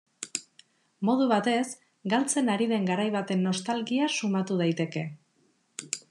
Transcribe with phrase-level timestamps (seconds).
[1.09, 1.65] Modu batez,
[2.13, 5.05] galtzen ari den garai baten nostalgia sumatu daiteke.